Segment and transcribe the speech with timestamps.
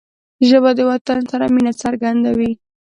[0.49, 2.51] ژبه د وطن سره مینه څرګندوي